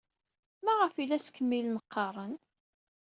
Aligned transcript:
Maɣef 0.65 0.95
ay 0.95 1.07
la 1.07 1.19
ttkemmilen 1.21 1.81
ɣɣaren? 1.85 2.35